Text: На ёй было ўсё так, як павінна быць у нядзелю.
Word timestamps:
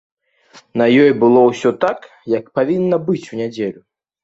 На 0.81 0.87
ёй 1.03 1.11
было 1.25 1.43
ўсё 1.51 1.69
так, 1.85 2.09
як 2.37 2.51
павінна 2.57 3.03
быць 3.13 3.21
у 3.21 3.35
нядзелю. 3.45 3.81